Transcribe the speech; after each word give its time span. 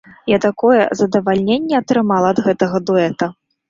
Я 0.35 0.39
такое 0.45 0.87
задавальненне 1.03 1.79
атрымала 1.83 2.35
ад 2.35 2.45
гэтага 2.51 2.87
дуэта! 2.91 3.35